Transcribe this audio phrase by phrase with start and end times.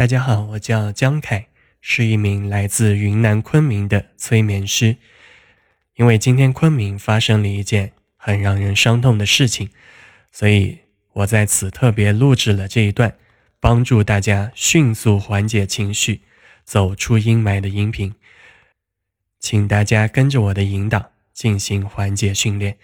[0.00, 1.48] 大家好，我叫江凯，
[1.82, 4.96] 是一名来自云南昆明的催眠师。
[5.96, 9.68] 因为今天昆明发生了一件很让人伤痛的事情，
[10.32, 10.78] 所以
[11.12, 13.14] 我在此特别录制了这一段，
[13.60, 16.22] 帮助大家迅速缓解情绪、
[16.64, 18.14] 走出阴霾的音频。
[19.38, 22.78] 请大家跟着我的引导进行缓解训练。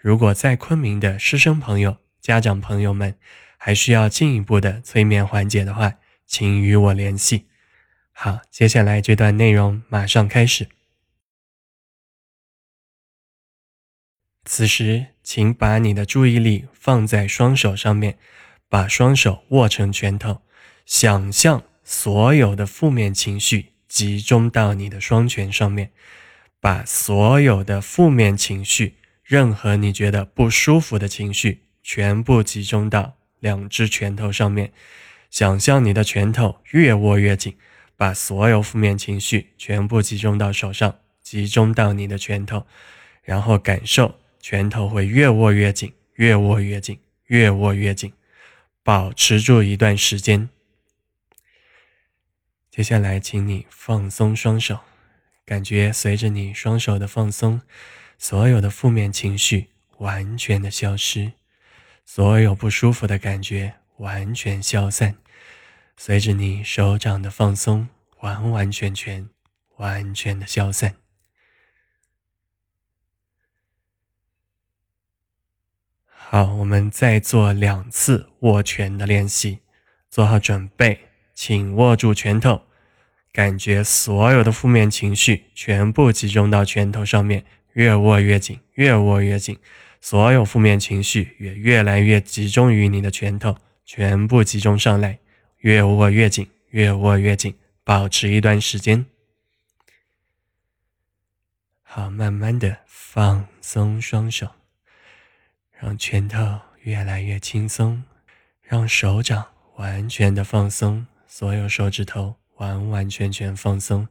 [0.00, 3.16] 如果在昆明的师生朋友、家长朋友们
[3.58, 5.94] 还需要进一步的催眠缓解的话，
[6.30, 7.48] 请与我联系。
[8.12, 10.68] 好，接下来这段内容马上开始。
[14.44, 18.16] 此时，请把你的注意力放在双手上面，
[18.68, 20.42] 把双手握成拳头，
[20.86, 25.90] 想象所有的负面情绪集中到你的双拳上面，
[26.60, 28.94] 把所有的负面情绪，
[29.24, 34.72] 任何你觉得不舒服的情绪，全部集中到两只拳头上面。
[35.30, 37.56] 想象你的拳头越握越紧，
[37.96, 42.66] 把所有负面情绪全部集中到手上，集中到你的拳头，
[43.22, 48.12] 然后感受拳头会越握越紧，越握越紧，越握越紧，
[48.82, 50.48] 保持住一段时间。
[52.70, 54.80] 接下来，请你放松双手，
[55.44, 57.60] 感觉随着你双手的放松，
[58.18, 61.32] 所有的负面情绪完全的消失，
[62.04, 63.74] 所有不舒服的感觉。
[64.00, 65.16] 完全消散，
[65.94, 67.86] 随着你手掌的放松，
[68.20, 69.28] 完完全全、
[69.76, 70.94] 完全的消散。
[76.06, 79.58] 好，我们再做两次握拳的练习，
[80.08, 82.62] 做好准备，请握住拳头，
[83.32, 89.58] 感觉所有的负面情绪全部集中到拳头上面，越握越紧，越握越紧，
[90.00, 93.58] 所有负面情绪也越来越集中于你的拳头。
[93.92, 95.18] 全部集中上来，
[95.56, 99.04] 越握越紧，越握越紧，保持一段时间。
[101.82, 104.48] 好，慢慢的放松双手，
[105.72, 108.04] 让拳头越来越轻松，
[108.62, 109.44] 让手掌
[109.74, 114.06] 完全的放松，所有手指头完完全全放松。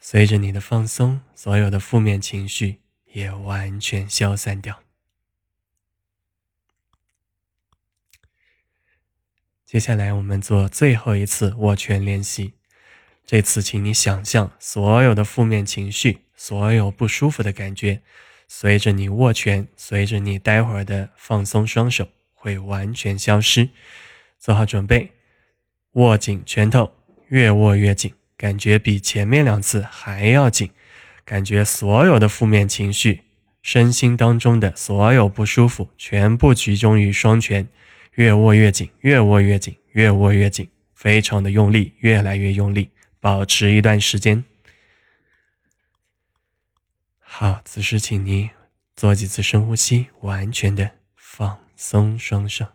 [0.00, 2.80] 随着你的放松，所有的负面情绪
[3.12, 4.85] 也完全消散掉。
[9.66, 12.52] 接下来我们做最后一次握拳练习。
[13.26, 18.00] 这次，请你想象所有的负面情绪、所有不舒服的感觉，
[18.46, 23.68] 随着你握拳，随着你待会儿的放松双手，会完全消失。
[24.38, 25.10] 做好准备，
[25.94, 26.92] 握紧拳头，
[27.26, 30.70] 越握越紧，感觉比前面两次还要紧。
[31.24, 33.22] 感觉所有的负面情绪、
[33.62, 37.66] 身心当中的所有不舒服，全部集中于双拳。
[38.16, 42.90] 越握越紧，越握越紧，越握越紧，非常的用力，越来越用力，
[43.20, 44.42] 保持一段时间。
[47.20, 48.48] 好，此时请您
[48.94, 52.66] 做几次深呼吸，完全的放松双手。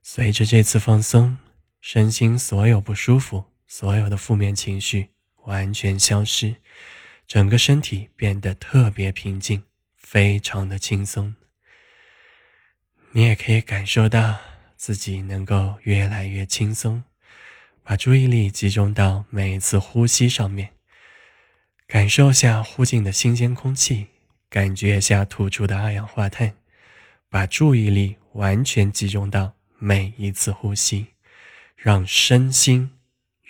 [0.00, 1.36] 随着这次放松，
[1.80, 5.08] 身心所有不舒服、所有的负面情绪
[5.46, 6.54] 完全消失，
[7.26, 9.64] 整个身体变得特别平静，
[9.96, 11.34] 非常的轻松。
[13.16, 14.38] 你也可以感受到
[14.76, 17.02] 自己能够越来越轻松，
[17.82, 20.72] 把注意力集中到每一次呼吸上面，
[21.86, 24.08] 感受下呼进的新鲜空气，
[24.50, 26.56] 感觉下吐出的二氧化碳，
[27.30, 31.06] 把注意力完全集中到每一次呼吸，
[31.74, 32.90] 让身心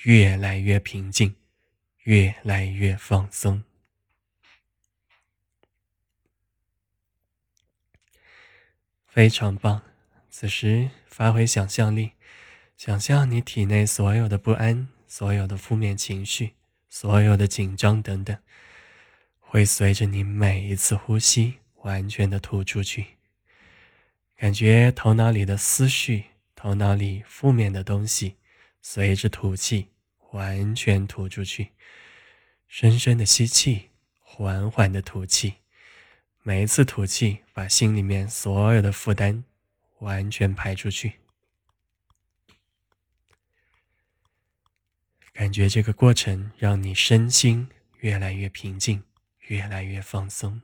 [0.05, 1.34] 越来越平静，
[2.05, 3.65] 越来越放松。
[9.16, 9.81] 非常棒！
[10.28, 12.12] 此时发挥想象力，
[12.77, 16.53] 想象你体内所有的不安、所有的负面情绪、
[16.91, 18.37] 所有的紧张等等，
[19.41, 23.06] 会随着你每一次呼吸完全的吐出去。
[24.37, 26.25] 感觉头脑里的思绪、
[26.55, 28.37] 头脑里负面的东西，
[28.82, 29.88] 随着吐气
[30.32, 31.70] 完全吐出去。
[32.69, 33.88] 深深的吸气，
[34.20, 35.55] 缓缓的吐气。
[36.48, 39.43] 每一次吐气，把心里面所有的负担
[39.98, 41.14] 完全排出去，
[45.32, 49.02] 感觉这个过程让你身心越来越平静，
[49.48, 50.62] 越来越放松，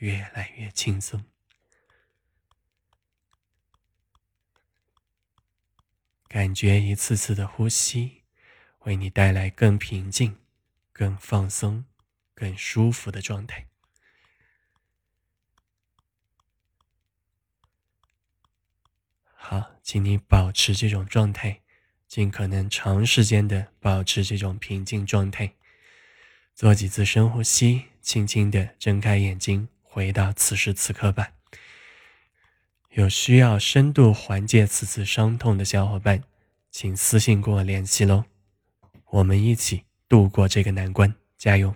[0.00, 1.24] 越来越轻松。
[6.26, 8.22] 感觉一次次的呼吸，
[8.80, 10.36] 为你带来更平静、
[10.92, 11.84] 更放松、
[12.34, 13.69] 更舒服的状态。
[19.42, 21.60] 好，请你保持这种状态，
[22.06, 25.52] 尽可能长时间的保持这种平静状态。
[26.54, 31.32] 做几次深呼吸，轻轻的睁开眼睛，回到此时此刻吧。
[32.90, 36.22] 有需要深度缓解此次伤痛的小伙伴，
[36.70, 38.26] 请私信跟我联系喽。
[39.06, 41.74] 我们一起度过这个难关，加油！